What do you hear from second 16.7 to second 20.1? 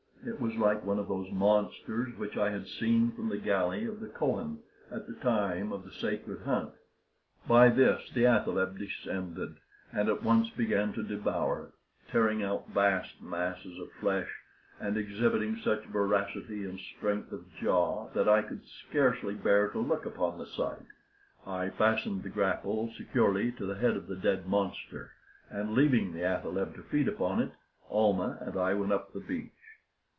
strength of jaw that I could scarcely bear to look